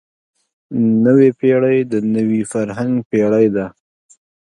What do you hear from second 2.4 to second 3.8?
فرهنګ پېړۍ ده.